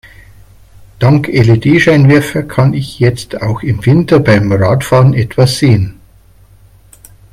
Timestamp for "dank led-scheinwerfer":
0.97-2.41